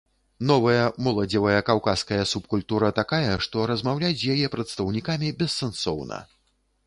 Новая 0.49 0.85
моладзевая 1.07 1.59
каўказская 1.67 2.19
субкультура 2.31 2.89
такая, 3.01 3.35
што 3.47 3.67
размаўляць 3.73 4.17
з 4.21 4.33
яе 4.37 4.47
прадстаўнікамі 4.57 5.27
бессэнсоўна. 5.43 6.19